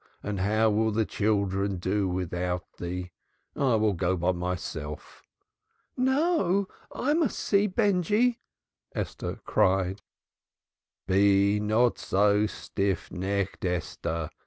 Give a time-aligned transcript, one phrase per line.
[0.23, 3.11] And how will the children do without thee?
[3.55, 5.21] I will go by myself."
[5.95, 8.39] "No, I must see Benjy!"
[8.95, 10.01] Esther cried.
[11.05, 14.31] "Be not so stiff necked, Esther!